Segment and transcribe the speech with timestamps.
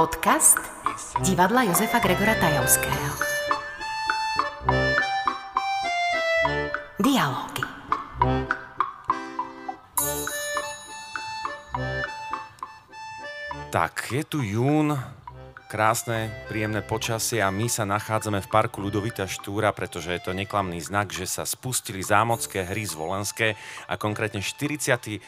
[0.00, 0.56] Podcast
[1.20, 3.12] divadla Josefa Gregora Tajovského.
[6.96, 7.64] Dialógy.
[13.68, 14.96] Tak, je tu jún,
[15.68, 20.80] krásne, príjemné počasie a my sa nachádzame v parku Ludovita Štúra, pretože je to neklamný
[20.80, 23.52] znak, že sa spustili zámocké hry z Volenské
[23.84, 25.20] a konkrétne 48.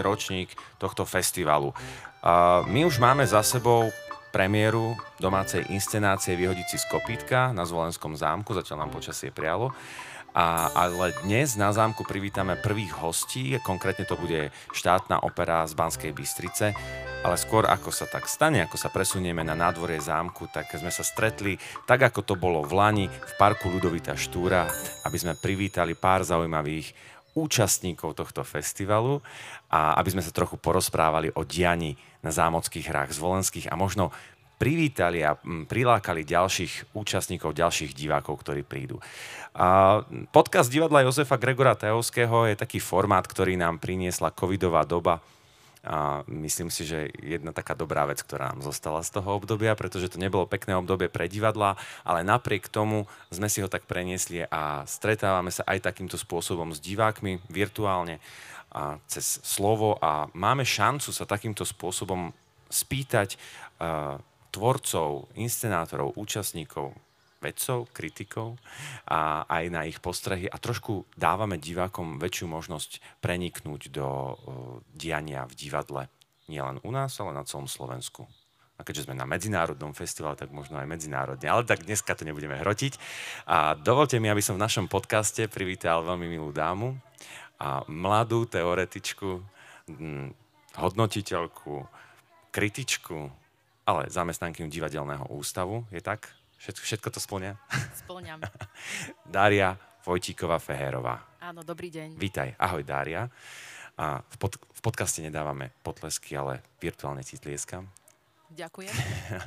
[0.00, 1.76] ročník tohto festivalu.
[2.24, 3.92] A my už máme za sebou
[4.36, 9.72] premiéru domácej inscenácie Vyhodiť si z kopítka na Zvolenskom zámku, zatiaľ nám počasie prialo.
[10.36, 16.12] A, ale dnes na zámku privítame prvých hostí, konkrétne to bude štátna opera z Banskej
[16.12, 16.76] Bystrice,
[17.24, 21.00] ale skôr ako sa tak stane, ako sa presunieme na nádvorie zámku, tak sme sa
[21.00, 21.56] stretli
[21.88, 24.68] tak, ako to bolo v Lani v parku Ludovita Štúra,
[25.08, 29.20] aby sme privítali pár zaujímavých účastníkov tohto festivalu
[29.68, 34.10] a aby sme sa trochu porozprávali o diani na zámockých hrách zvolenských a možno
[34.56, 38.96] privítali a mm, prilákali ďalších účastníkov, ďalších divákov, ktorí prídu.
[39.52, 40.00] A
[40.32, 45.20] podcast divadla Jozefa Gregora Tajovského je taký formát, ktorý nám priniesla covidová doba,
[45.86, 50.10] a myslím si, že jedna taká dobrá vec, ktorá nám zostala z toho obdobia, pretože
[50.10, 54.82] to nebolo pekné obdobie pre divadla, ale napriek tomu sme si ho tak preniesli a
[54.84, 58.18] stretávame sa aj takýmto spôsobom s divákmi virtuálne
[58.74, 59.96] a cez slovo.
[60.02, 62.34] A máme šancu sa takýmto spôsobom
[62.66, 63.38] spýtať
[63.78, 64.18] uh,
[64.50, 66.92] tvorcov, inscenátorov, účastníkov,
[67.42, 68.56] vedcov, kritikov
[69.06, 74.34] a aj na ich postrehy a trošku dávame divákom väčšiu možnosť preniknúť do
[74.92, 76.02] diania v divadle.
[76.46, 78.24] Nielen u nás, ale na celom Slovensku.
[78.76, 81.48] A keďže sme na medzinárodnom festivale, tak možno aj medzinárodne.
[81.48, 83.00] Ale tak dneska to nebudeme hrotiť.
[83.48, 86.92] A dovolte mi, aby som v našom podcaste privítal veľmi milú dámu
[87.56, 89.40] a mladú teoretičku,
[90.76, 91.88] hodnotiteľku,
[92.52, 93.32] kritičku,
[93.88, 96.28] ale zamestnankyňu divadelného ústavu, je tak?
[96.66, 97.52] Všetko, všetko to splňa?
[97.94, 98.42] Splňam.
[99.38, 101.22] Dária Vojtíková Fehérová.
[101.38, 102.18] Áno, dobrý deň.
[102.18, 102.58] Vítaj.
[102.58, 103.30] Ahoj Dária.
[103.94, 107.86] A v, pod, v podcaste nedávame potlesky, ale virtuálne ti tlieskam.
[108.50, 108.90] Ďakujem.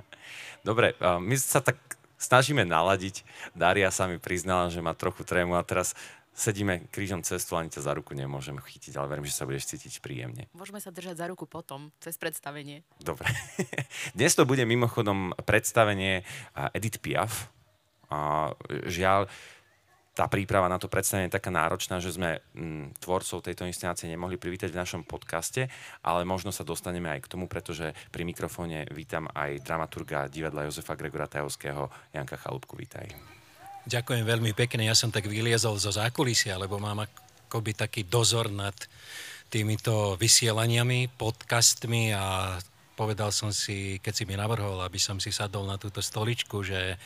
[0.71, 1.75] Dobre, my sa tak
[2.15, 3.27] snažíme naladiť.
[3.51, 5.99] Dária sa mi priznala, že má trochu trému a teraz
[6.39, 9.99] sedíme krížom cestu, ani ťa za ruku nemôžem chytiť, ale verím, že sa budeš cítiť
[9.99, 10.47] príjemne.
[10.55, 12.87] Môžeme sa držať za ruku potom, cez predstavenie.
[13.03, 13.27] Dobre.
[14.17, 16.23] Dnes to bude mimochodom predstavenie
[16.71, 17.51] Edith Piaf.
[18.09, 18.49] A
[18.87, 19.27] žiaľ,
[20.17, 24.35] tá príprava na to predstavenie je taká náročná, že sme m, tvorcov tejto inscenácie nemohli
[24.35, 25.71] privítať v našom podcaste,
[26.03, 30.99] ale možno sa dostaneme aj k tomu, pretože pri mikrofóne vítam aj dramaturga divadla Jozefa
[30.99, 33.39] Gregora Tajovského, Janka Chalúbku, vítaj.
[33.87, 34.87] Ďakujem veľmi pekne.
[34.89, 38.75] Ja som tak vyliezol zo zákulisia, lebo mám akoby taký dozor nad
[39.49, 42.57] týmito vysielaniami, podcastmi a
[42.93, 46.99] povedal som si, keď si mi navrhol, aby som si sadol na túto stoličku, že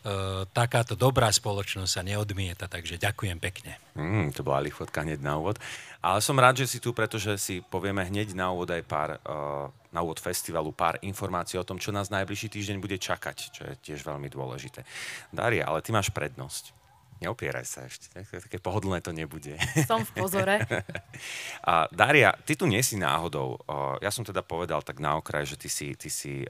[0.00, 3.76] Uh, takáto dobrá spoločnosť sa neodmieta, takže ďakujem pekne.
[3.92, 5.60] Mm, to bola lichotka hneď na úvod.
[6.00, 9.68] Ale som rád, že si tu, pretože si povieme hneď na úvod aj pár, uh,
[9.90, 13.74] na úvod festivalu pár informácií o tom, čo nás najbližší týždeň bude čakať, čo je
[13.82, 14.86] tiež veľmi dôležité.
[15.34, 16.78] Daria, ale ty máš prednosť.
[17.20, 19.52] Neopieraj sa ešte, také pohodlné to nebude.
[19.84, 20.64] Som v pozore.
[21.68, 23.60] A Daria, ty tu nie si náhodou.
[24.00, 26.48] Ja som teda povedal tak na okraj, že ty si, ty si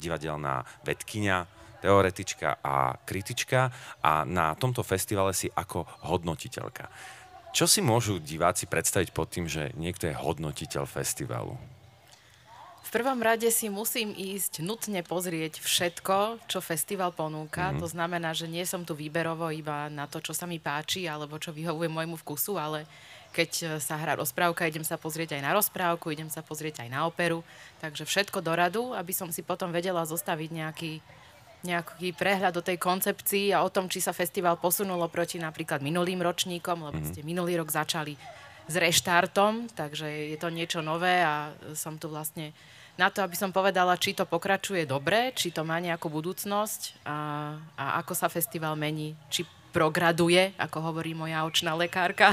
[0.00, 1.44] divadelná vedkynia,
[1.84, 3.68] teoretička a kritička
[4.00, 6.88] a na tomto festivale si ako hodnotiteľka.
[7.52, 11.75] Čo si môžu diváci predstaviť pod tým, že niekto je hodnotiteľ festivalu?
[12.96, 17.68] Prvom rade si musím ísť nutne pozrieť všetko, čo festival ponúka.
[17.68, 17.82] Mm-hmm.
[17.84, 21.36] To znamená, že nie som tu výberovo iba na to, čo sa mi páči alebo
[21.36, 22.88] čo vyhovuje môjmu vkusu, ale
[23.36, 27.04] keď sa hrá rozprávka, idem sa pozrieť aj na rozprávku, idem sa pozrieť aj na
[27.04, 27.44] operu.
[27.84, 30.92] Takže všetko do radu, aby som si potom vedela zostaviť nejaký
[31.68, 36.22] nejaký prehľad o tej koncepcii a o tom, či sa festival posunulo proti napríklad minulým
[36.24, 37.12] ročníkom, lebo mm-hmm.
[37.12, 38.16] ste minulý rok začali
[38.70, 42.56] s reštartom, takže je to niečo nové a som tu vlastne
[42.96, 47.18] na to, aby som povedala, či to pokračuje dobre, či to má nejakú budúcnosť a,
[47.76, 49.44] a ako sa festival mení, či
[49.76, 52.32] prograduje, ako hovorí moja očná lekárka,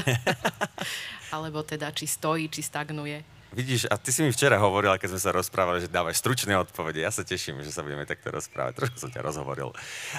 [1.34, 3.33] alebo teda či stojí, či stagnuje.
[3.54, 7.06] Vidíš, a ty si mi včera hovorila, keď sme sa rozprávali, že dávaj stručné odpovede.
[7.06, 8.82] Ja sa teším, že sa budeme takto rozprávať.
[8.82, 9.70] Trošku som ťa rozhovoril.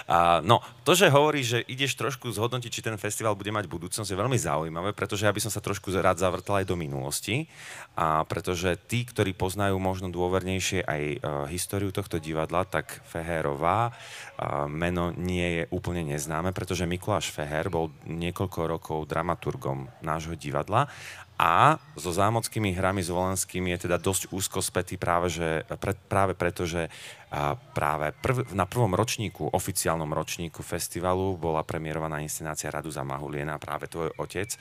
[0.08, 4.08] A, no, to, že hovoríš, že ideš trošku zhodnotiť, či ten festival bude mať budúcnosť,
[4.08, 7.52] je veľmi zaujímavé, pretože ja by som sa trošku rád zavrtal aj do minulosti.
[8.00, 11.20] A pretože tí, ktorí poznajú možno dôvernejšie aj uh,
[11.52, 17.92] históriu tohto divadla, tak Feherová uh, meno nie je úplne neznáme, pretože Mikuláš Feher bol
[18.08, 20.88] niekoľko rokov dramaturgom nášho divadla
[21.36, 26.32] a so zámockými hrami s Volenskými je teda dosť úzko spätý práve, že, pre, práve
[26.32, 26.88] preto, že
[27.36, 33.92] a práve prv, na prvom ročníku, oficiálnom ročníku festivalu bola premiérovaná inscenácia Raduza Mahuliena, práve
[33.92, 34.56] tvoj otec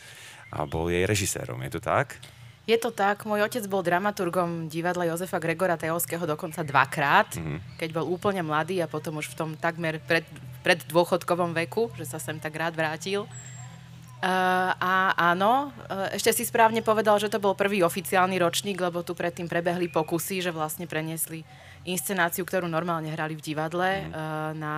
[0.51, 2.19] a bol jej režisérom, je to tak?
[2.67, 7.79] Je to tak, môj otec bol dramaturgom divadla Jozefa Gregora Tajovského dokonca dvakrát, mm-hmm.
[7.79, 10.27] keď bol úplne mladý a potom už v tom takmer pred,
[10.67, 13.31] pred dôchodkovom veku, že sa sem tak rád vrátil.
[14.25, 19.05] Uh, a áno, uh, ešte si správne povedal, že to bol prvý oficiálny ročník, lebo
[19.05, 21.45] tu predtým prebehli pokusy, že vlastne preniesli
[21.85, 24.09] inscenáciu, ktorú normálne hrali v divadle, mm.
[24.09, 24.77] uh, na,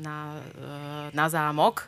[0.00, 1.84] na, uh, na zámok.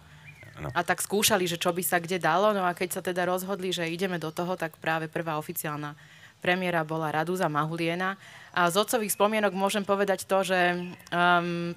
[0.61, 0.69] No.
[0.76, 2.52] A tak skúšali, že čo by sa kde dalo.
[2.52, 5.97] No a keď sa teda rozhodli, že ideme do toho, tak práve prvá oficiálna
[6.44, 8.20] premiéra bola Radúza Mahuliena.
[8.52, 10.61] A z otcových spomienok môžem povedať to, že
[11.17, 11.73] um,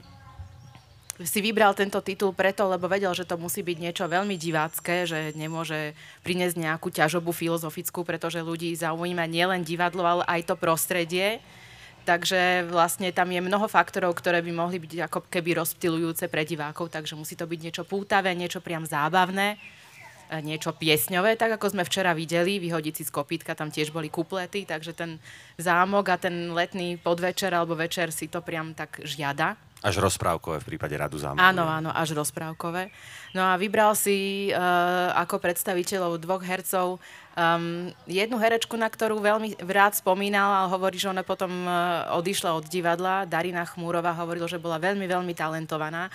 [1.21, 5.37] si vybral tento titul preto, lebo vedel, že to musí byť niečo veľmi divácké, že
[5.37, 5.93] nemôže
[6.25, 11.37] priniesť nejakú ťažobu filozofickú, pretože ľudí zaujíma nielen divadlo, ale aj to prostredie.
[12.03, 16.89] Takže vlastne tam je mnoho faktorov, ktoré by mohli byť ako keby rozptilujúce pre divákov,
[16.89, 19.55] takže musí to byť niečo pútavé, niečo priam zábavné,
[20.41, 24.65] niečo piesňové, tak ako sme včera videli, vyhodiť si z kopítka, tam tiež boli kuplety,
[24.65, 25.21] takže ten
[25.61, 29.55] zámok a ten letný podvečer alebo večer si to priam tak žiada.
[29.83, 31.43] Až rozprávkové v prípade Radu zámku.
[31.43, 32.87] Áno, áno, až rozprávkové.
[33.33, 37.01] No a vybral si uh, ako predstaviteľov dvoch hercov
[37.33, 42.53] um, jednu herečku, na ktorú veľmi rád spomínal a hovorí, že ona potom uh, odišla
[42.53, 43.25] od divadla.
[43.25, 46.13] Darina Chmúrová hovorila, že bola veľmi, veľmi talentovaná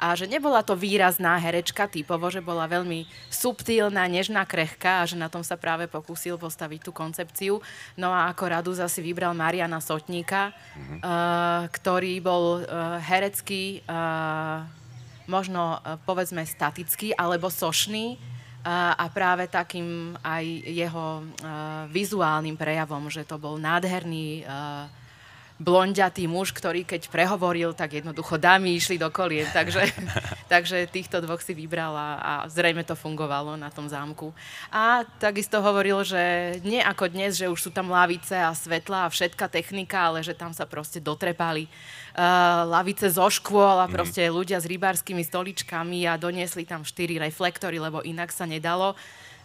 [0.00, 5.18] a že nebola to výrazná herečka typovo, že bola veľmi subtilná, nežná, krehká a že
[5.18, 7.60] na tom sa práve pokúsil postaviť tú koncepciu.
[8.00, 10.98] No a ako radu zase vybral Mariana Sotníka, mm-hmm.
[11.04, 14.64] uh, ktorý bol uh, herecký, uh,
[15.30, 18.18] možno uh, povedzme statický alebo sošný,
[18.60, 21.24] a, a práve takým aj jeho uh,
[21.88, 24.44] vizuálnym prejavom, že to bol nádherný
[25.60, 29.44] blondiatý muž, ktorý keď prehovoril, tak jednoducho dámy išli do kolien.
[29.52, 29.92] Takže,
[30.52, 34.32] takže týchto dvoch si vybrala a zrejme to fungovalo na tom zámku.
[34.72, 39.12] A takisto hovoril, že nie ako dnes, že už sú tam lavice a svetla a
[39.12, 41.68] všetká technika, ale že tam sa proste dotrepali
[42.16, 43.92] uh, lavice zo škôl a mhm.
[43.92, 44.32] proste mm.
[44.32, 48.96] ľudia s rybárskymi stoličkami a doniesli tam štyri reflektory, lebo inak sa nedalo.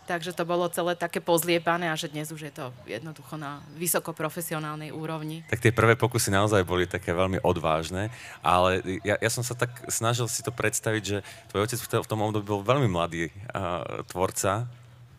[0.06, 4.94] Takže to bolo celé také pozliepané a že dnes už je to jednoducho na vysokoprofesionálnej
[4.94, 5.42] úrovni.
[5.50, 8.14] Tak tie prvé pokusy naozaj boli také veľmi odvážne,
[8.46, 11.18] ale ja, ja som sa tak snažil si to predstaviť, že
[11.50, 14.70] tvoj otec v tom období bol veľmi mladý uh, tvorca.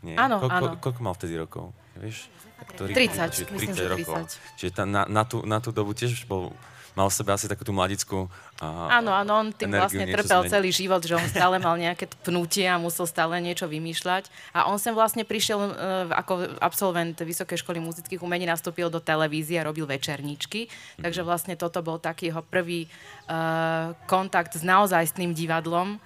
[0.06, 0.14] Nie?
[0.14, 0.78] Áno, Ko, áno.
[0.78, 1.74] Ko, koľko mal vtedy rokov?
[1.98, 2.30] Vieš?
[2.78, 4.14] Ktorý, 30, čiže 30 myslím, rokov.
[4.30, 4.58] 30.
[4.58, 6.54] Čiže tá, na, na, tú, na tú dobu tiež bol
[6.96, 10.52] mal v sebe asi takú tú mladickú uh, Áno, áno, on tým vlastne trpel zmeniť.
[10.52, 14.32] celý život, že on stále mal nejaké pnutie a musel stále niečo vymýšľať.
[14.56, 15.70] A on sem vlastne prišiel uh,
[16.16, 20.66] ako absolvent Vysokej školy muzických umení, nastúpil do televízie a robil večerníčky.
[20.66, 21.02] Mm-hmm.
[21.04, 22.88] Takže vlastne toto bol taký jeho prvý
[23.28, 26.00] uh, kontakt s naozajstným divadlom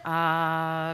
[0.00, 0.16] a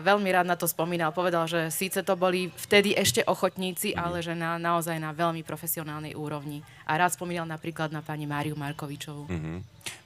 [0.03, 1.15] veľmi rád na to spomínal.
[1.15, 3.99] Povedal, že síce to boli vtedy ešte ochotníci, mm.
[3.99, 6.67] ale že na, naozaj na veľmi profesionálnej úrovni.
[6.85, 9.31] A rád spomínal napríklad na pani Máriu Markovičovú.
[9.31, 9.57] Mm-hmm.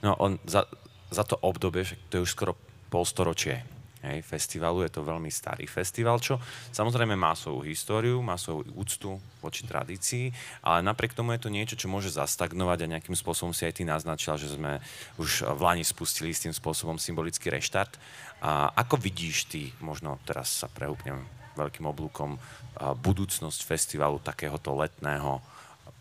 [0.05, 0.69] No on za,
[1.09, 2.53] za to obdobie, že to je už skoro
[2.93, 6.41] polstoročie hej, festivalu, je to veľmi starý festival, čo
[6.73, 10.33] samozrejme má svoju históriu, má svoju úctu voči tradícii,
[10.65, 13.83] ale napriek tomu je to niečo, čo môže zastagnovať a nejakým spôsobom si aj ty
[13.85, 14.81] naznačila, že sme
[15.21, 17.97] už v Lani spustili s tým spôsobom symbolický reštart
[18.41, 21.21] a ako vidíš ty, možno teraz sa preúpnem
[21.53, 22.41] veľkým oblúkom,
[22.81, 25.37] budúcnosť festivalu takéhoto letného,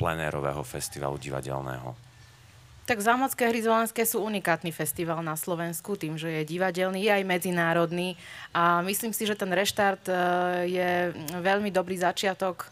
[0.01, 2.10] plenérového festivalu divadelného?
[2.91, 7.23] Tak Zámodské hry Zvolenské sú unikátny festival na Slovensku, tým, že je divadelný, je aj
[7.23, 8.19] medzinárodný.
[8.51, 10.15] A myslím si, že ten reštart e,
[10.67, 10.91] je
[11.39, 12.67] veľmi dobrý začiatok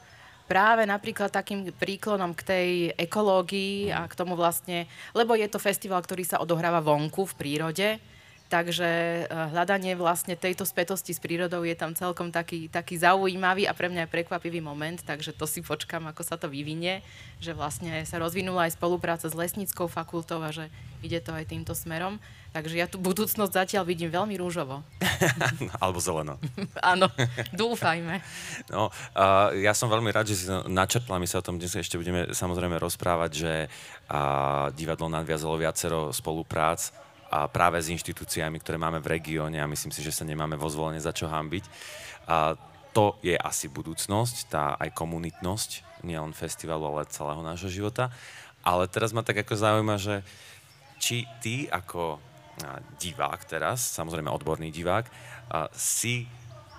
[0.51, 6.03] práve napríklad takým príklonom k tej ekológii a k tomu vlastne, lebo je to festival,
[6.03, 8.03] ktorý sa odohráva vonku v prírode,
[8.49, 13.77] Takže eh, hľadanie vlastne tejto spätosti s prírodou je tam celkom taký, taký zaujímavý a
[13.77, 17.05] pre mňa aj prekvapivý moment, takže to si počkam, ako sa to vyvinie,
[17.45, 20.73] že vlastne sa rozvinula aj spolupráca s lesníckou fakultou a že
[21.05, 22.17] ide to aj týmto smerom.
[22.49, 24.81] Takže ja tu budúcnosť zatiaľ vidím veľmi rúžovo.
[25.85, 26.41] Alebo zeleno.
[26.81, 27.13] Áno,
[27.53, 28.25] dúfajme.
[28.73, 32.01] No, uh, ja som veľmi rád, že si načrtla, my sa o tom dnes ešte
[32.01, 39.05] budeme samozrejme rozprávať, že uh, divadlo nadviazalo viacero spoluprác a práve s inštitúciami, ktoré máme
[39.05, 41.65] v regióne a myslím si, že sa nemáme vo zvolenie za čo hambiť.
[42.29, 42.57] A
[42.97, 48.09] to je asi budúcnosť, tá aj komunitnosť, nielen festivalu, ale celého nášho života.
[48.65, 50.25] Ale teraz ma tak ako zaujíma, že
[50.99, 52.19] či ty ako
[52.99, 55.07] divák teraz, samozrejme odborný divák,
[55.77, 56.27] si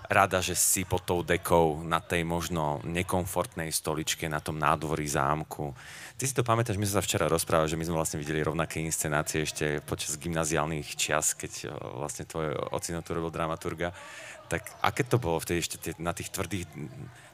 [0.09, 5.77] rada, že si pod tou dekou na tej možno nekomfortnej stoličke na tom nádvorí zámku.
[6.17, 8.81] Ty si to pamätáš, my sme sa včera rozprávali, že my sme vlastne videli rovnaké
[8.81, 13.93] inscenácie ešte počas gymnaziálnych čias, keď vlastne tvoj ocino tu robil dramaturga.
[14.49, 16.65] Tak aké to bolo vtedy ešte tie, na tých tvrdých...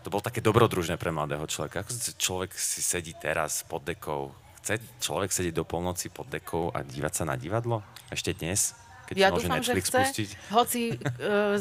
[0.03, 1.88] To bolo také dobrodružné pre mladého človeka.
[1.88, 4.36] Ako človek si sedí teraz pod dekou?
[4.60, 7.88] Chce človek sedieť do polnoci pod dekou a dívať sa na divadlo?
[8.12, 8.75] Ešte dnes?
[9.05, 10.00] Keď ja môže dúfam, Netflix že chce.
[10.01, 10.29] pustiť.
[10.51, 10.97] Hoci e,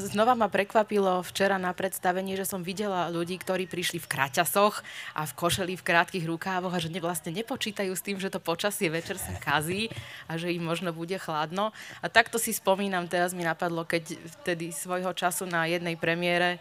[0.01, 4.81] znova ma prekvapilo včera na predstavení, že som videla ľudí, ktorí prišli v kraťasoch
[5.13, 8.41] a v košeli v krátkých rukávoch a že ne, vlastne nepočítajú s tým, že to
[8.41, 9.93] počasie večer sa kazí
[10.27, 11.71] a že im možno bude chladno.
[12.01, 16.59] A takto si spomínam, teraz mi napadlo, keď vtedy svojho času na jednej premiére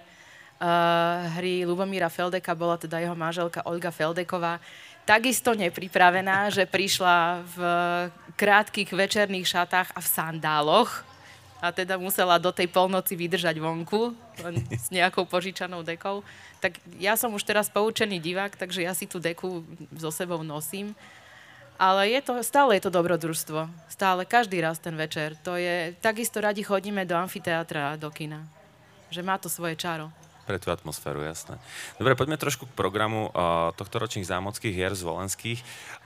[0.64, 4.60] uh, hry Lubomíra Feldeka bola teda jeho manželka Olga Feldeková,
[5.04, 7.58] takisto nepripravená, že prišla v
[8.36, 10.92] krátkých večerných šatách a v sandáloch
[11.64, 14.12] a teda musela do tej polnoci vydržať vonku
[14.44, 16.20] len s nejakou požičanou dekou.
[16.60, 19.64] Tak ja som už teraz poučený divák, takže ja si tú deku
[19.96, 20.92] so sebou nosím.
[21.80, 23.66] Ale je to, stále je to dobrodružstvo.
[23.90, 25.40] Stále, každý raz ten večer.
[25.48, 28.44] To je, takisto radi chodíme do amfiteátra, do kina.
[29.10, 30.12] Že má to svoje čaro.
[30.44, 31.56] Pre tú atmosféru, jasné.
[31.96, 35.64] Dobre, poďme trošku k programu uh, tohto ročných zámockých hier z Volenských.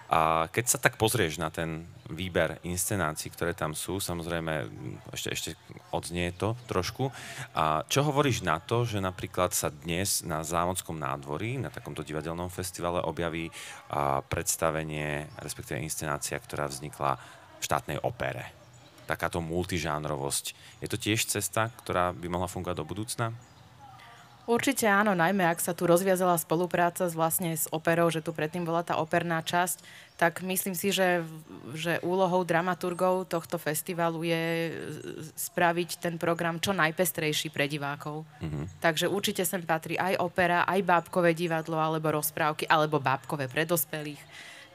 [0.08, 4.70] A keď sa tak pozrieš na ten výber inscenácií, ktoré tam sú, samozrejme
[5.12, 5.50] ešte, ešte
[5.92, 7.12] odznie to trošku.
[7.52, 12.48] A čo hovoríš na to, že napríklad sa dnes na Zámockom nádvorí, na takomto divadelnom
[12.48, 13.52] festivale objaví
[13.92, 17.20] a, predstavenie, respektíve inscenácia, ktorá vznikla
[17.60, 18.54] v štátnej opere?
[19.10, 20.46] Takáto multižánrovosť.
[20.80, 23.36] Je to tiež cesta, ktorá by mohla fungovať do budúcna?
[24.48, 28.64] Určite áno, najmä ak sa tu rozviazala spolupráca s, vlastne s operou, že tu predtým
[28.64, 29.84] bola tá operná časť,
[30.16, 31.20] tak myslím si, že,
[31.76, 34.44] že úlohou dramaturgov tohto festivalu je
[35.36, 38.24] spraviť ten program čo najpestrejší pre divákov.
[38.40, 38.80] Mm-hmm.
[38.80, 44.24] Takže určite sem patrí aj opera, aj bábkové divadlo, alebo rozprávky, alebo bábkové pre dospelých.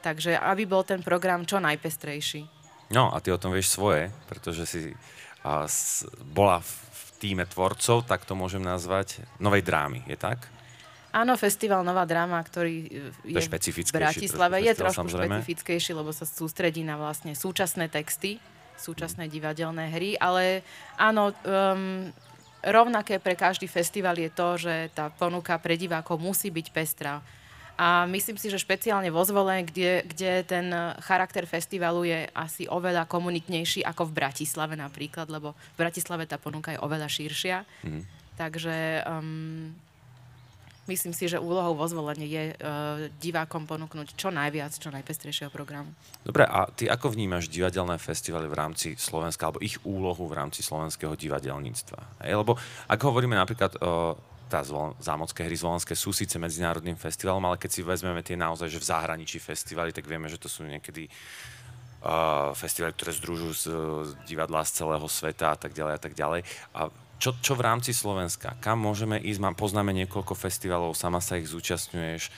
[0.05, 2.45] Takže aby bol ten program čo najpestrejší.
[2.93, 4.81] No a ty o tom vieš svoje, pretože si
[5.41, 6.92] a, s, bola v
[7.23, 10.43] týme tvorcov, tak to môžem nazvať, novej drámy, je tak?
[11.13, 12.89] Áno, festival Nová dráma, ktorý
[13.23, 15.39] je, je v Bratislave, je trošku samozrejme.
[15.39, 18.41] špecifickejší, lebo sa sústredí na vlastne súčasné texty,
[18.81, 20.65] súčasné divadelné hry, ale
[20.97, 22.09] áno, um,
[22.65, 27.21] rovnaké pre každý festival je to, že tá ponuka pre divákov musí byť pestrá
[27.73, 30.69] a myslím si, že špeciálne vo Zvole, kde, kde ten
[31.01, 36.69] charakter festivalu je asi oveľa komunitnejší ako v Bratislave napríklad, lebo v Bratislave tá ponuka
[36.69, 37.65] je oveľa širšia.
[37.81, 38.03] Mm.
[38.37, 39.73] Takže um,
[40.85, 45.93] myslím si, že úlohou vo zvolenie je uh, divákom ponúknuť čo najviac, čo najpestrejšieho programu.
[46.21, 50.61] Dobre, a ty ako vnímaš divadelné festivaly v rámci Slovenska, alebo ich úlohu v rámci
[50.61, 52.25] slovenského divadelníctva?
[52.25, 52.53] Hej, lebo
[52.85, 54.13] ak hovoríme napríklad uh,
[54.53, 58.69] tá zvol, zámocké hry zvolenské sú síce medzinárodným festivalom, ale keď si vezmeme tie naozaj,
[58.69, 63.65] že v zahraničí festivaly, tak vieme, že to sú niekedy uh, festivaly, ktoré združujú z,
[64.05, 66.45] z divadla z celého sveta a tak ďalej a tak ďalej.
[66.77, 68.53] A čo, čo v rámci Slovenska?
[68.61, 69.41] Kam môžeme ísť?
[69.41, 72.29] Mám, poznáme niekoľko festivalov, sama sa ich zúčastňuješ.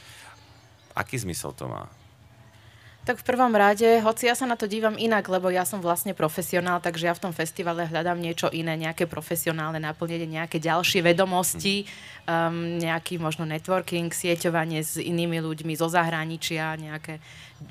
[0.95, 1.91] Aký zmysel to má?
[3.05, 6.17] Tak v prvom rade, hoci ja sa na to dívam inak, lebo ja som vlastne
[6.17, 11.85] profesionál, takže ja v tom festivale hľadám niečo iné, nejaké profesionálne naplnenie, nejaké ďalšie vedomosti,
[12.25, 17.21] um, nejaký možno networking, sieťovanie s inými ľuďmi zo zahraničia, nejaké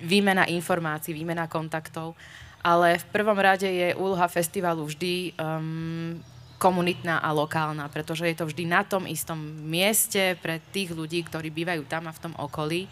[0.07, 2.15] výmena informácií, výmena kontaktov.
[2.63, 6.15] Ale v prvom rade je úloha festivalu vždy um,
[6.63, 11.51] komunitná a lokálna, pretože je to vždy na tom istom mieste pre tých ľudí, ktorí
[11.51, 12.87] bývajú tam a v tom okolí.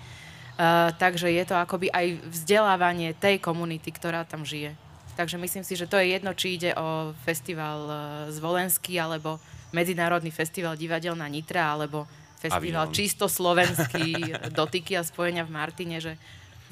[0.52, 4.76] Uh, takže je to akoby aj vzdelávanie tej komunity, ktorá tam žije.
[5.16, 7.96] Takže myslím si, že to je jedno, či ide o festival uh,
[8.28, 9.40] Zvolenský, alebo
[9.72, 12.04] Medzinárodný festival divadel na Nitra, alebo
[12.36, 12.96] festival Avion.
[12.96, 16.20] čisto slovenský dotyky a spojenia v Martine, že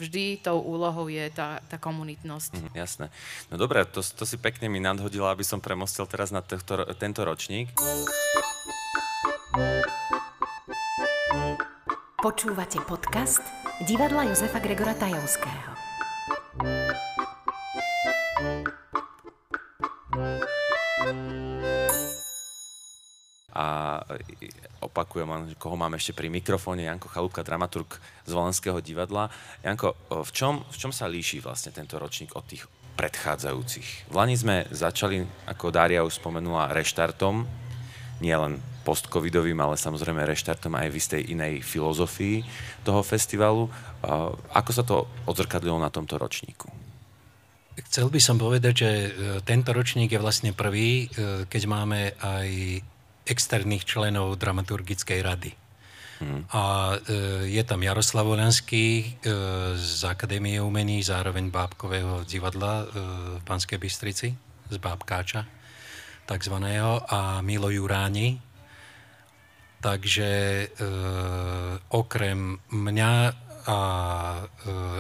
[0.01, 2.53] vždy tou úlohou je tá, tá komunitnosť.
[2.57, 3.07] Mm, jasné.
[3.53, 7.21] No dobré, to, to si pekne mi nadhodila, aby som premostil teraz na tohto, tento
[7.21, 7.69] ročník.
[12.21, 15.73] Počúvate podcast divadla Jozefa Gregora Tajovského.
[23.57, 23.67] A
[24.85, 29.33] opakujem, koho mám ešte pri mikrofóne, Janko Chalúbka, dramaturg z Volenského divadla.
[29.65, 32.69] Janko, v čom, v čom sa líši vlastne tento ročník od tých
[33.01, 34.13] predchádzajúcich?
[34.13, 37.49] V Lani sme začali, ako Dária už spomenula, reštartom,
[38.21, 42.43] nielen post-covidovým, ale samozrejme reštartom aj v istej inej filozofii
[42.83, 43.69] toho festivalu.
[44.57, 46.69] Ako sa to odzrkadlilo na tomto ročníku?
[47.81, 49.11] Chcel by som povedať, že e,
[49.41, 52.49] tento ročník je vlastne prvý, e, keď máme aj
[53.25, 55.51] externých členov dramaturgickej rady.
[56.21, 56.45] Hmm.
[56.53, 59.05] A e, je tam Jaroslav Volanský e,
[59.81, 64.29] z Akadémie umení, zároveň Bábkového divadla v Banskej Bystrici,
[64.69, 65.49] z Bábkáča
[66.31, 68.39] takzvaného, a Milo Juráni.
[69.81, 70.67] Takže e,
[71.89, 73.13] okrem mňa
[73.65, 73.79] a
[74.37, 74.45] e,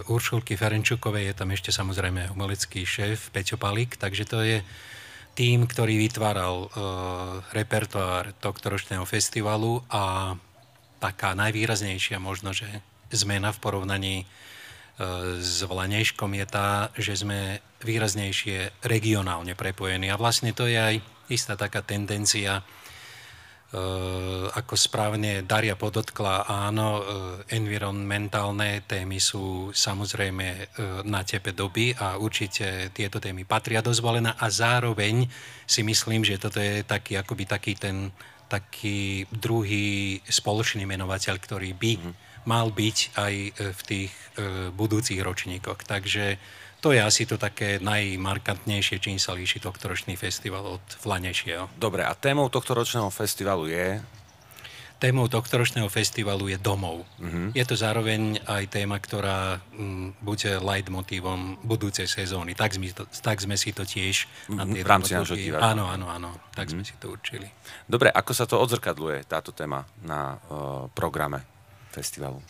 [0.08, 4.64] Uršulky Ferenčukovej je tam ešte samozrejme umelecký šéf Peťo Palik, takže to je
[5.36, 6.68] tým, ktorý vytváral e,
[7.52, 10.32] repertoár tohto ročného festivalu a
[10.96, 12.68] taká najvýraznejšia možno, že
[13.12, 14.16] zmena v porovnaní
[15.40, 20.12] s Vlanejškom je tá, že sme výraznejšie regionálne prepojení.
[20.12, 20.96] A vlastne to je aj
[21.32, 22.60] istá taká tendencia,
[24.50, 27.02] ako správne Daria podotkla, áno, e,
[27.54, 30.74] environmentálne témy sú samozrejme
[31.06, 35.22] na tepe doby a určite tieto témy patria do zvolená a zároveň
[35.70, 38.10] si myslím, že toto je taký, akoby taký ten
[38.50, 42.12] taký druhý spoločný menovateľ, ktorý by mm.
[42.50, 44.10] mal byť aj v tých
[44.74, 45.86] budúcich ročníkoch.
[45.86, 46.34] Takže
[46.80, 51.68] to je asi to také najmarkantnejšie, čím sa líši tohtoročný festival od flanejšieho.
[51.76, 54.00] Dobre, a témou tohto ročného festivalu je
[55.00, 57.08] Témou tohtoročného festivalu je domov.
[57.16, 57.48] Uh-huh.
[57.56, 62.52] Je to zároveň aj téma, ktorá m, mm, bude leitmotívom budúcej sezóny.
[62.52, 65.72] Tak sme, to, tak sme si to tiež na V rámci nášho divadla.
[65.72, 66.30] Áno, áno, áno.
[66.52, 66.72] Tak uh-huh.
[66.76, 67.48] sme si to určili.
[67.88, 71.48] Dobre, ako sa to odzrkadluje, táto téma na uh, programe
[71.96, 72.44] festivalu?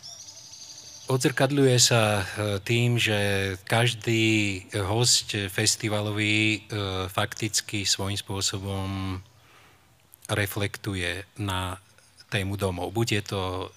[1.11, 3.19] Odzrkadľuje sa e, tým, že
[3.67, 6.59] každý host festivalový e,
[7.11, 9.19] fakticky svojím spôsobom
[10.31, 11.83] reflektuje na
[12.31, 12.95] tému domov.
[12.95, 13.67] Buď je to e,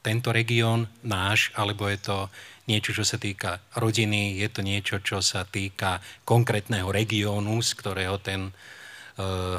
[0.00, 2.32] tento región náš, alebo je to
[2.64, 8.16] niečo, čo sa týka rodiny, je to niečo, čo sa týka konkrétneho regiónu, z ktorého
[8.16, 8.52] ten e,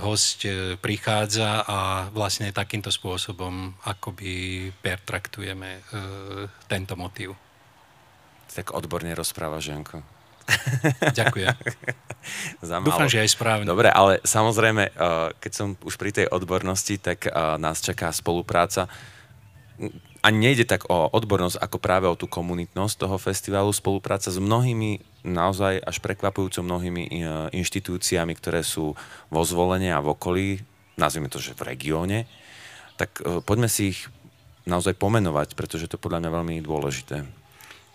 [0.05, 1.79] host e, prichádza a
[2.13, 5.81] vlastne takýmto spôsobom akoby pertraktujeme e,
[6.69, 7.33] tento motív.
[8.53, 10.17] Tak odborne rozpráva, Žianko.
[11.11, 11.55] Ďakujem.
[12.87, 13.67] Dúfam, že aj správne.
[13.67, 14.93] Dobre, ale samozrejme, eh,
[15.39, 18.87] keď som už pri tej odbornosti, tak eh, nás čaká spolupráca.
[20.27, 25.23] A nejde tak o odbornosť, ako práve o tú komunitnosť toho festivalu, spolupráca s mnohými,
[25.23, 27.11] naozaj až prekvapujúco mnohými eh,
[27.55, 28.91] inštitúciami, ktoré sú
[29.31, 30.47] vo zvolenie a v okolí,
[30.99, 32.27] nazvime to, že v regióne.
[32.99, 34.09] Tak poďme si ich
[34.67, 37.23] naozaj pomenovať, pretože to podľa mňa veľmi dôležité.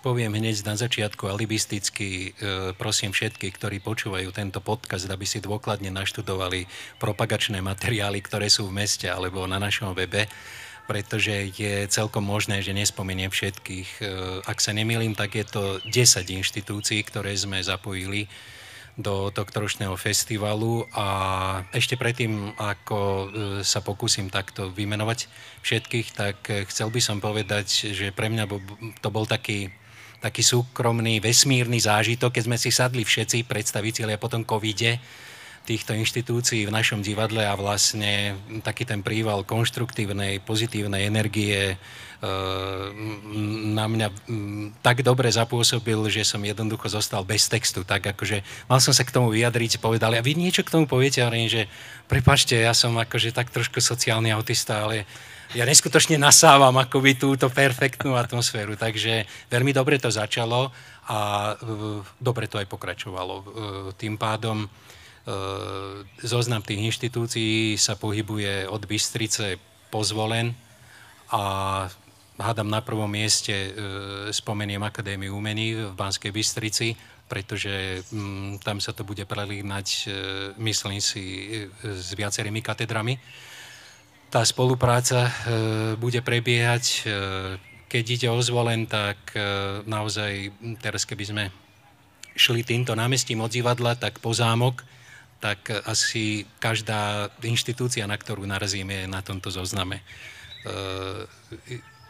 [0.03, 5.95] Poviem hneď na začiatku alibisticky, e, prosím všetkých, ktorí počúvajú tento podcast, aby si dôkladne
[5.95, 6.67] naštudovali
[6.99, 10.27] propagačné materiály, ktoré sú v meste alebo na našom webe,
[10.87, 13.89] pretože je celkom možné, že nespomeniem všetkých.
[13.99, 14.05] E,
[14.45, 15.93] ak sa nemýlim, tak je to 10
[16.27, 18.27] inštitúcií, ktoré sme zapojili
[18.93, 21.07] do tohto ročného festivalu a
[21.73, 23.27] ešte predtým, ako e,
[23.65, 25.31] sa pokúsim takto vymenovať
[25.65, 26.37] všetkých, tak
[26.69, 28.45] chcel by som povedať, že pre mňa
[29.01, 29.73] to bol taký
[30.23, 35.03] taký súkromný, vesmírny zážitok, keď sme si sadli všetci predstaviteľi a potom covide
[35.63, 38.35] týchto inštitúcií v našom divadle a vlastne
[38.67, 41.77] taký ten príval konštruktívnej, pozitívnej energie e,
[43.71, 44.09] na mňa
[44.83, 47.87] tak dobre zapôsobil, že som jednoducho zostal bez textu.
[47.87, 51.23] Tak akože mal som sa k tomu vyjadriť, povedali, a vy niečo k tomu poviete,
[51.23, 51.71] ale že
[52.11, 55.07] prepačte, ja som akože tak trošku sociálny autista, ale
[55.53, 58.75] ja neskutočne nasávam akoby túto perfektnú atmosféru.
[58.75, 60.73] Takže veľmi dobre to začalo
[61.13, 63.35] a uh, dobre to aj pokračovalo.
[63.37, 63.45] Uh,
[63.93, 64.65] tým pádom
[66.19, 69.55] zoznam tých inštitúcií sa pohybuje od Bystrice
[69.87, 70.51] pozvolen
[71.31, 71.43] a
[72.43, 73.71] hádam na prvom mieste
[74.35, 76.99] spomeniem Akadémiu umení v Banskej Bystrici,
[77.31, 80.11] pretože um, tam sa to bude prelínať,
[80.59, 81.23] myslím si,
[81.81, 83.15] s viacerými katedrami
[84.33, 85.33] tá spolupráca e,
[86.01, 86.85] bude prebiehať.
[86.89, 86.99] E,
[87.93, 89.45] keď ide o zvolen, tak e,
[89.85, 90.49] naozaj
[90.81, 91.45] teraz keby sme
[92.33, 94.81] šli týmto námestím od divadla, tak po zámok,
[95.43, 100.07] tak asi každá inštitúcia, na ktorú narazíme, je na tomto zozname.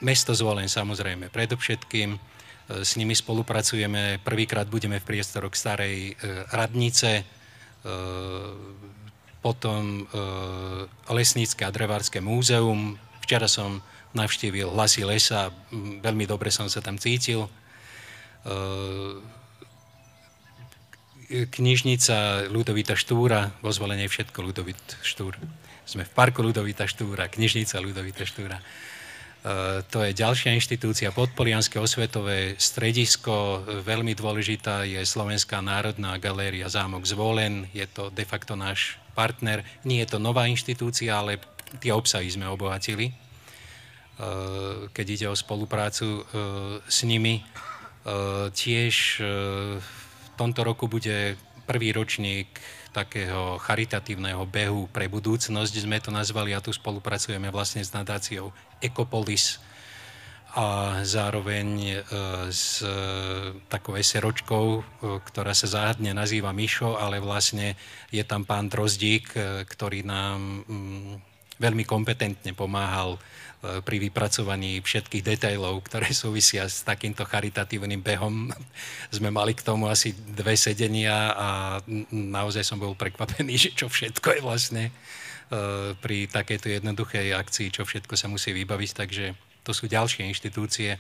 [0.05, 2.21] Mesto zvolen samozrejme predovšetkým,
[2.69, 6.13] s nimi spolupracujeme, prvýkrát budeme v priestoroch starej
[6.53, 7.25] radnice,
[9.43, 10.15] potom e,
[11.11, 12.95] Lesnícke a Drevárske múzeum.
[13.27, 13.83] Včera som
[14.15, 17.51] navštívil Hlasy lesa, veľmi dobre som sa tam cítil.
[21.31, 25.39] E, knižnica Ludovita Štúra, vo zvolenie všetko Ludovit Štúr.
[25.87, 28.59] Sme v parku Ludovita Štúra, knižnica Ludovita Štúra.
[28.59, 28.65] E,
[29.87, 33.63] to je ďalšia inštitúcia, Podpolianské osvetové stredisko.
[33.87, 37.71] Veľmi dôležitá je Slovenská národná galéria Zámok Zvolen.
[37.71, 39.63] Je to de facto náš partner.
[39.87, 41.39] Nie je to nová inštitúcia, ale
[41.79, 43.13] tie obsahy sme obohatili.
[44.93, 46.25] Keď ide o spoluprácu
[46.85, 47.45] s nimi,
[48.53, 49.21] tiež
[50.39, 52.49] tomto roku bude prvý ročník
[52.93, 59.63] takého charitatívneho behu pre budúcnosť, sme to nazvali a tu spolupracujeme vlastne s nadáciou Ecopolis,
[60.53, 61.97] a zároveň e,
[62.53, 62.93] s e,
[63.73, 64.81] takou eseročkou, e,
[65.25, 67.73] ktorá sa záhadne nazýva Mišo, ale vlastne
[68.13, 69.33] je tam pán Drozdík,
[69.65, 71.32] ktorý nám mm,
[71.63, 73.23] veľmi kompetentne pomáhal
[73.63, 78.51] pri vypracovaní všetkých detailov, ktoré súvisia s takýmto charitatívnym behom.
[79.15, 81.49] Sme mali k tomu asi dve sedenia a
[82.11, 84.85] naozaj som bol prekvapený, že čo všetko je vlastne
[86.01, 90.99] pri takejto jednoduchej akcii, čo všetko sa musí vybaviť, takže to sú ďalšie inštitúcie, e,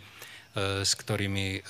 [0.84, 1.60] s ktorými e,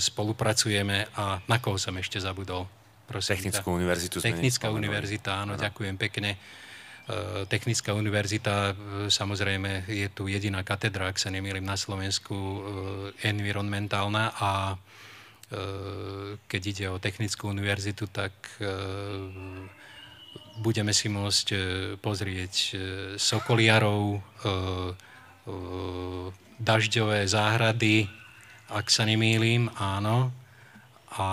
[0.00, 2.66] spolupracujeme a na koho som ešte zabudol.
[3.06, 4.22] Prosím, Technickú univerzitu.
[4.22, 5.62] Technická univerzita, áno, ano.
[5.62, 6.38] ďakujem pekne.
[7.10, 8.78] E, Technická univerzita,
[9.10, 12.62] samozrejme, je tu jediná katedra, ak sa nemýlim, na Slovensku,
[13.26, 14.78] environmentálna a
[16.46, 18.30] keď ide o Technickú univerzitu, tak
[20.62, 21.46] budeme si môcť
[21.98, 22.54] pozrieť
[23.18, 24.22] Sokoliarov,
[26.60, 28.06] dažďové záhrady,
[28.70, 30.30] ak sa nemýlim, áno.
[31.18, 31.26] A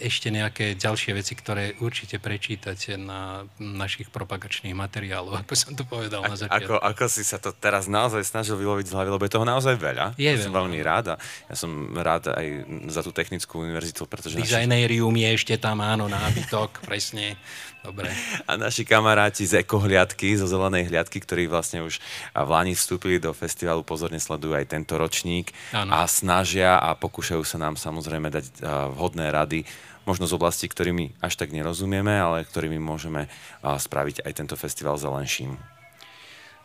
[0.00, 6.24] ešte nejaké ďalšie veci, ktoré určite prečítate na našich propagačných materiáloch, ako som to povedal
[6.24, 6.72] na začiatku.
[6.72, 9.76] Ako, ako si sa to teraz naozaj snažil vyloviť z hlavy, lebo je toho naozaj
[9.76, 10.16] veľa.
[10.16, 10.44] Je ja veľa.
[10.48, 12.46] som veľmi rád a ja som rád aj
[12.88, 14.40] za tú technickú univerzitu, pretože...
[14.40, 15.22] Dizajnérium naši...
[15.22, 17.36] je ešte tam, áno, nábytok, presne.
[17.80, 18.12] Dobre.
[18.44, 21.96] A naši kamaráti z ekohliadky, zo zelenej hliadky, ktorí vlastne už
[22.36, 25.96] v Lani vstúpili do festivalu, pozorne sledujú aj tento ročník ano.
[25.96, 28.60] a snažia a pokúšajú sa nám samozrejme dať
[28.92, 29.64] vhodné rady
[30.10, 33.30] možno z oblasti, ktorými až tak nerozumieme, ale ktorými môžeme
[33.62, 35.54] spraviť aj tento festival zelenším.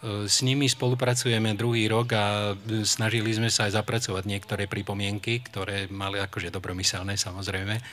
[0.06, 2.26] E, s nimi spolupracujeme druhý rok a
[2.86, 7.76] snažili sme sa aj zapracovať niektoré pripomienky, ktoré mali akože dobromyselné samozrejme.
[7.80, 7.84] E,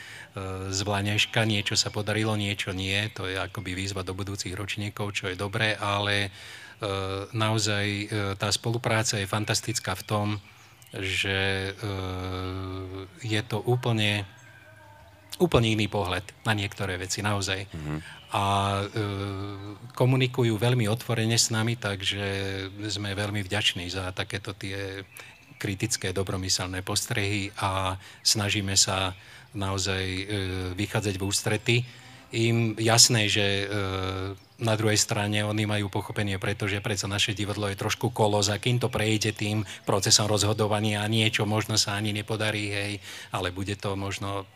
[0.68, 3.08] z Vlaňaška niečo sa podarilo, niečo nie.
[3.16, 6.30] To je akoby výzva do budúcich ročníkov, čo je dobré, ale e,
[7.32, 7.84] naozaj
[8.36, 10.28] tá spolupráca je fantastická v tom,
[10.92, 11.72] že
[13.24, 14.28] je to úplne
[15.40, 17.68] úplne iný pohľad na niektoré veci, naozaj.
[17.68, 17.98] Mm-hmm.
[18.32, 18.44] A
[18.80, 18.84] e,
[19.92, 22.24] komunikujú veľmi otvorene s nami, takže
[22.88, 25.04] sme veľmi vďační za takéto tie
[25.60, 27.94] kritické, dobromyselné postrehy a
[28.26, 29.14] snažíme sa
[29.54, 30.24] naozaj e,
[30.74, 31.76] vychádzať v ústrety.
[32.32, 33.64] Im jasné, že e,
[34.62, 38.80] na druhej strane oni majú pochopenie, pretože predsa naše divadlo je trošku kolos a kým
[38.80, 42.92] to prejde tým procesom rozhodovania a niečo možno sa ani nepodarí, hej,
[43.34, 44.48] ale bude to možno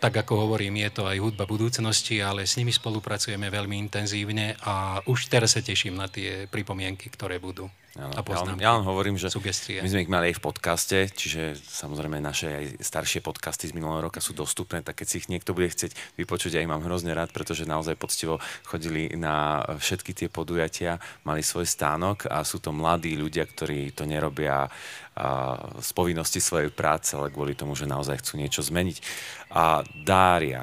[0.00, 5.02] tak ako hovorím, je to aj hudba budúcnosti, ale s nimi spolupracujeme veľmi intenzívne a
[5.04, 7.68] už teraz sa teším na tie pripomienky, ktoré budú.
[7.98, 9.82] Ano, a ja, len, ja len hovorím, že sugestie.
[9.82, 14.06] my sme ich mali aj v podcaste, čiže samozrejme naše aj staršie podcasty z minulého
[14.06, 17.10] roka sú dostupné, tak keď si ich niekto bude chcieť vypočuť, ja ich mám hrozne
[17.18, 22.70] rád, pretože naozaj poctivo chodili na všetky tie podujatia, mali svoj stánok a sú to
[22.70, 24.70] mladí ľudia, ktorí to nerobia
[25.82, 29.02] z povinnosti svojej práce, ale kvôli tomu, že naozaj chcú niečo zmeniť.
[29.50, 30.62] A Dária,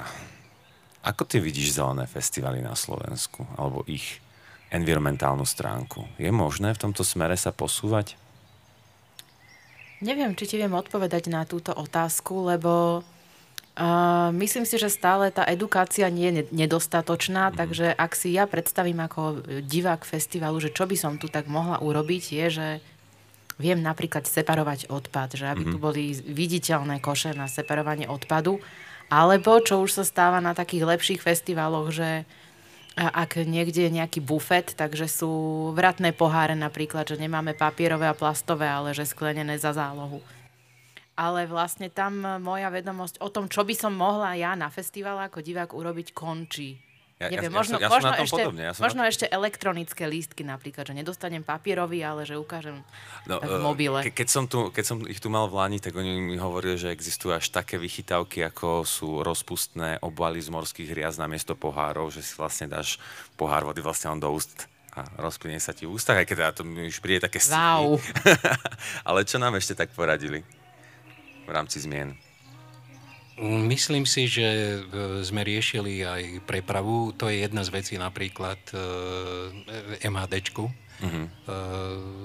[1.04, 4.24] ako ty vidíš zelené festivaly na Slovensku, alebo ich
[4.72, 6.08] environmentálnu stránku.
[6.20, 8.20] Je možné v tomto smere sa posúvať?
[9.98, 15.42] Neviem, či ti viem odpovedať na túto otázku, lebo uh, myslím si, že stále tá
[15.50, 17.56] edukácia nie je nedostatočná, mm.
[17.58, 21.82] takže ak si ja predstavím ako divák festivalu, že čo by som tu tak mohla
[21.82, 22.68] urobiť, je, že
[23.58, 25.72] viem napríklad separovať odpad, že aby mm.
[25.74, 28.62] tu boli viditeľné koše na separovanie odpadu,
[29.10, 32.30] alebo čo už sa stáva na takých lepších festivaloch, že
[32.98, 35.32] ak niekde je nejaký bufet, takže sú
[35.78, 40.18] vratné poháre napríklad, že nemáme papierové a plastové, ale že sklenené za zálohu.
[41.14, 45.46] Ale vlastne tam moja vedomosť o tom, čo by som mohla ja na festivale ako
[45.46, 46.87] divák urobiť, končí.
[47.18, 49.10] Ja, Neviem, ja, možno, ja, ja možno, ešte, Ja možno na...
[49.10, 52.86] ešte elektronické lístky napríklad, že nedostanem papierový, ale že ukážem
[53.26, 54.06] no, v mobile.
[54.06, 56.78] Ke, keď, som tu, keď som ich tu mal v Lani, tak oni mi hovorili,
[56.78, 62.14] že existujú až také vychytávky, ako sú rozpustné obaly z morských riaz na miesto pohárov,
[62.14, 63.02] že si vlastne dáš
[63.34, 66.66] pohár vody vlastne on do úst a rozplynie sa ti v ústach, aj keď to
[66.66, 67.98] už príde také wow.
[69.10, 70.42] ale čo nám ešte tak poradili
[71.46, 72.27] v rámci zmien?
[73.44, 74.78] Myslím si, že e,
[75.22, 77.14] sme riešili aj prepravu.
[77.22, 78.78] To je jedna z vecí napríklad e,
[80.10, 81.26] MHDčku, uh-huh.
[81.26, 81.30] E,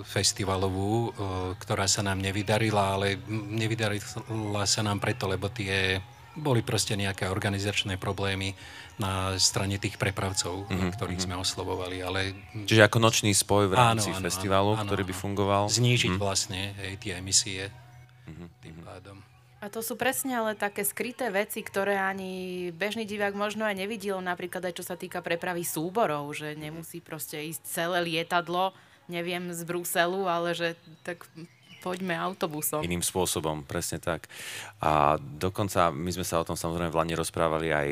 [0.09, 1.13] festivalovú,
[1.61, 6.01] ktorá sa nám nevydarila, ale nevydarila sa nám preto, lebo tie
[6.33, 8.57] boli proste nejaké organizačné problémy
[8.97, 10.91] na strane tých prepravcov, mm-hmm.
[10.97, 12.01] ktorých sme oslovovali.
[12.01, 12.33] Ale...
[12.65, 15.65] Čiže ako nočný spoj v rámci áno, áno, festivalu, áno, ktorý by fungoval?
[15.69, 16.21] Znížiť mm.
[16.21, 18.49] vlastne hej, tie emisie mm-hmm.
[18.65, 19.17] tým pádom.
[19.63, 24.19] A to sú presne ale také skryté veci, ktoré ani bežný divák možno aj nevidel,
[24.19, 28.75] napríklad aj čo sa týka prepravy súborov, že nemusí proste ísť celé lietadlo,
[29.07, 30.75] neviem, z Bruselu, ale že
[31.07, 31.31] tak
[31.79, 32.83] poďme autobusom.
[32.83, 34.27] Iným spôsobom, presne tak.
[34.83, 37.89] A dokonca my sme sa o tom samozrejme v Lani rozprávali aj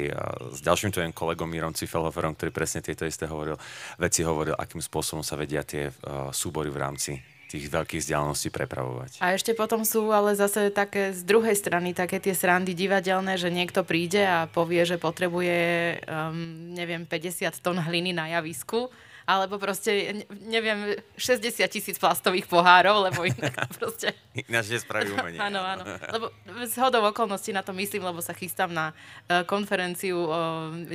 [0.55, 3.55] s ďalším tvojim kolegom Mírom Cifelhoferom, ktorý presne tieto isté hovoril,
[3.99, 7.13] veci hovoril, akým spôsobom sa vedia tie uh, súbory v rámci
[7.51, 9.19] tých veľkých vzdialeností prepravovať.
[9.19, 13.51] A ešte potom sú ale zase také z druhej strany také tie srandy divadelné, že
[13.51, 15.59] niekto príde a povie, že potrebuje,
[16.07, 18.87] um, neviem, 50 tón hliny na javisku
[19.31, 24.11] alebo proste, neviem, 60 tisíc plastových pohárov, lebo inak proste...
[24.51, 25.39] Ináč nespraví umenie.
[25.39, 25.87] áno, áno.
[25.87, 26.27] Lebo
[26.67, 30.41] z hodou okolností na to myslím, lebo sa chystám na uh, konferenciu o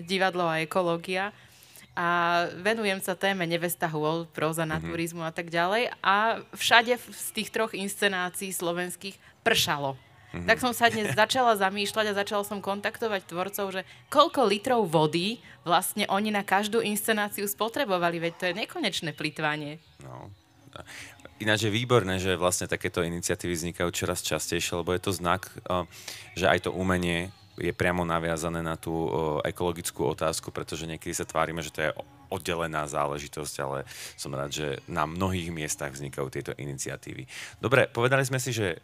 [0.04, 1.32] divadlo a ekológia
[1.96, 2.08] a
[2.60, 4.92] venujem sa téme nevesta hôl, próza na mm-hmm.
[4.92, 5.96] turizmu a tak ďalej.
[6.04, 9.16] A všade z tých troch inscenácií slovenských
[9.48, 9.96] pršalo.
[9.96, 10.48] Mm-hmm.
[10.52, 13.82] Tak som sa dnes začala zamýšľať a začala som kontaktovať tvorcov, že
[14.12, 19.80] koľko litrov vody vlastne oni na každú inscenáciu spotrebovali, veď to je nekonečné plitvanie.
[20.04, 20.28] No.
[21.40, 25.48] Ináč je výborné, že vlastne takéto iniciatívy vznikajú čoraz častejšie, lebo je to znak,
[26.36, 29.08] že aj to umenie je priamo naviazané na tú
[29.48, 31.96] ekologickú otázku, pretože niekedy sa tvárime, že to je
[32.28, 33.88] oddelená záležitosť, ale
[34.20, 37.28] som rád, že na mnohých miestach vznikajú tieto iniciatívy.
[37.64, 38.82] Dobre, povedali sme si, že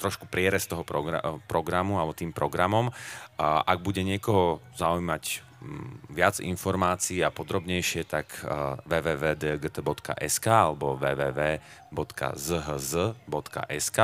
[0.00, 0.80] trošku prierez toho
[1.44, 2.88] programu alebo tým programom.
[3.36, 5.44] A ak bude niekoho zaujímať
[6.08, 8.32] viac informácií a podrobnejšie, tak
[8.88, 11.58] www.dgt.sk alebo www.zhz.sk,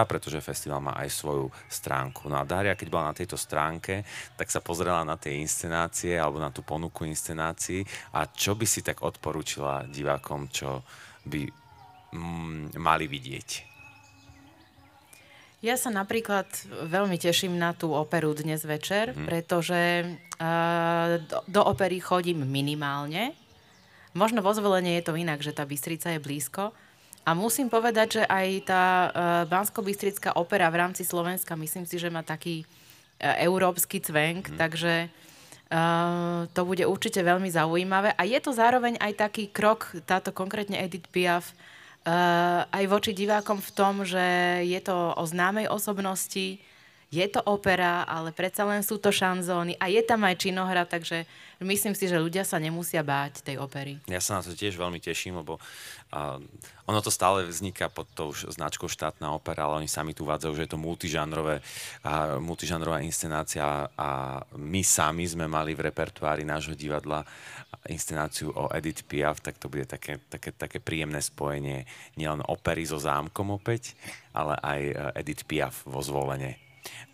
[0.05, 2.29] pretože festival má aj svoju stránku.
[2.29, 4.05] No a Daria, keď bola na tejto stránke,
[4.37, 8.85] tak sa pozrela na tie inscenácie alebo na tú ponuku inscenácií a čo by si
[8.85, 10.85] tak odporúčila divákom, čo
[11.25, 11.41] by
[12.13, 13.76] mm, mali vidieť?
[15.67, 16.47] Ja sa napríklad
[16.87, 19.27] veľmi teším na tú operu dnes večer, mm.
[19.27, 20.07] pretože
[20.39, 23.35] uh, do, do opery chodím minimálne.
[24.15, 26.71] Možno vo zvolenie je to inak, že tá Bystrica je blízko.
[27.27, 29.11] A musím povedať, že aj tá uh,
[29.51, 34.63] Bansko-Bystrická opera v rámci Slovenska, myslím si, že má taký uh, európsky cvenk, mm.
[34.63, 38.15] takže uh, to bude určite veľmi zaujímavé.
[38.15, 41.76] A je to zároveň aj taký krok, táto konkrétne Edith Piaf, Uh,
[42.71, 44.23] aj voči divákom v tom, že
[44.63, 46.63] je to o známej osobnosti,
[47.17, 51.25] je to opera, ale predsa len sú to šanzóny a je tam aj činohra, takže
[51.65, 53.97] myslím si, že ľudia sa nemusia báť tej opery.
[54.05, 56.37] Ja sa na to tiež veľmi teším, lebo uh,
[56.85, 60.65] ono to stále vzniká pod tou značkou štátna opera, ale oni sami tu vádzajú, že
[60.69, 61.65] je to multižánrové,
[62.05, 67.25] uh, multižánrová inscenácia a my sami sme mali v repertoári nášho divadla
[67.89, 71.87] inscenáciu o Edith Piaf, tak to bude také, také, také príjemné spojenie
[72.19, 73.95] nielen opery so zámkom opäť,
[74.35, 76.66] ale aj e, Edith Piaf vo zvolenie.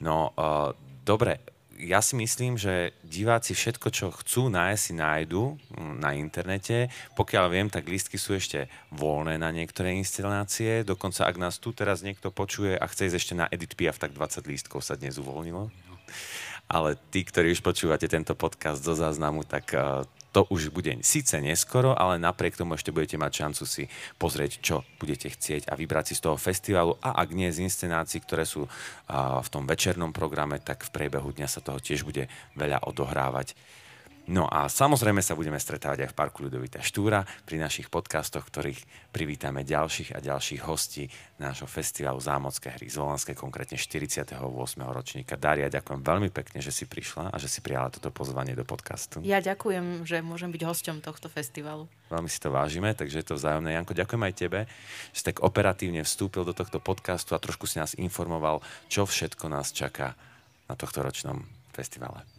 [0.02, 0.74] No, uh,
[1.06, 1.42] dobre,
[1.82, 6.94] ja si myslím, že diváci všetko, čo chcú nájsť, si nájdu mm, na internete.
[7.18, 10.86] Pokiaľ viem, tak lístky sú ešte voľné na niektoré inscenácie.
[10.86, 14.14] Dokonca, ak nás tu teraz niekto počuje a chce ísť ešte na Edit Piaf, tak
[14.14, 15.74] 20 lístkov sa dnes uvoľnilo.
[16.70, 21.36] Ale tí, ktorí už počúvate tento podcast zo záznamu, tak uh, to už bude síce
[21.38, 23.84] neskoro, ale napriek tomu ešte budete mať šancu si
[24.16, 28.24] pozrieť, čo budete chcieť a vybrať si z toho festivalu a ak nie z inscenácií,
[28.24, 28.64] ktoré sú
[29.12, 33.52] v tom večernom programe, tak v priebehu dňa sa toho tiež bude veľa odohrávať.
[34.30, 39.10] No a samozrejme sa budeme stretávať aj v Parku Ľudovita Štúra pri našich podcastoch, ktorých
[39.10, 41.10] privítame ďalších a ďalších hostí
[41.42, 44.38] nášho festivalu Zámocké hry z Volanské, konkrétne 48.
[44.78, 45.34] ročníka.
[45.34, 49.18] Daria, ďakujem veľmi pekne, že si prišla a že si prijala toto pozvanie do podcastu.
[49.26, 51.90] Ja ďakujem, že môžem byť hosťom tohto festivalu.
[52.06, 53.74] Veľmi si to vážime, takže je to vzájomné.
[53.74, 54.60] Janko, ďakujem aj tebe,
[55.10, 59.50] že si tak operatívne vstúpil do tohto podcastu a trošku si nás informoval, čo všetko
[59.50, 60.14] nás čaká
[60.70, 61.42] na tohto ročnom
[61.74, 62.31] festivale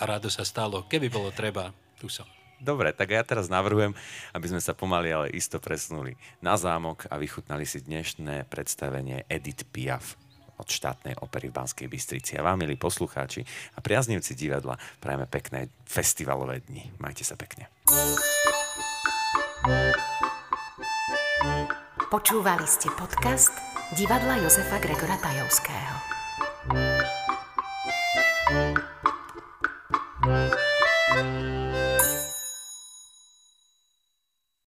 [0.00, 0.88] a rádo sa stalo.
[0.88, 2.24] Keby bolo treba, tu som.
[2.60, 3.96] Dobre, tak ja teraz navrhujem,
[4.36, 9.64] aby sme sa pomaly, ale isto presnuli na zámok a vychutnali si dnešné predstavenie Edith
[9.72, 10.20] Piaf
[10.60, 12.36] od štátnej opery v Banskej Bystrici.
[12.36, 16.92] A vám, milí poslucháči a priaznivci divadla, prajeme pekné festivalové dni.
[17.00, 17.72] Majte sa pekne.
[22.12, 23.56] Počúvali ste podcast
[23.96, 25.96] divadla Jozefa Gregora Tajovského.